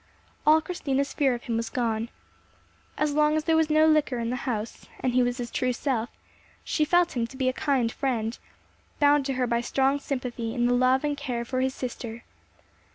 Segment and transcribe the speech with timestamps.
[0.47, 2.09] All Christina's fear of him was gone.
[2.97, 5.73] As long as there was no liquor in the house, and he was his true
[5.73, 6.09] self,
[6.63, 8.39] she felt him to be a kind friend,
[8.99, 12.23] bound to her by strong sympathy in the love and care for his sister.